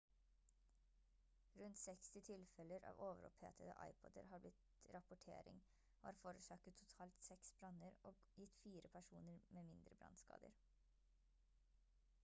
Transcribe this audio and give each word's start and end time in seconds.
rundt 1.59 1.77
60 1.79 2.21
tilfeller 2.29 2.85
av 2.91 3.01
overopphetede 3.07 3.75
ipod-er 3.89 4.31
har 4.31 4.41
blitt 4.45 4.63
rapportering 4.95 5.61
og 5.99 6.09
har 6.09 6.19
forårsaket 6.23 6.79
totalt 6.81 7.21
seks 7.27 7.53
branner 7.61 8.01
og 8.11 8.25
gitt 8.39 8.59
fire 8.65 8.93
personer 8.99 9.39
med 9.59 9.71
mindre 9.73 10.01
brannskader 10.03 10.59